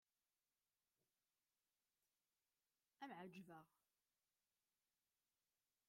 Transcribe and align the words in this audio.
Ad 3.03 3.09
am-ɛejbeɣ. 3.11 3.65